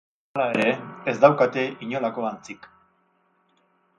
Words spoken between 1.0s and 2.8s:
ez daukate inolako antzik.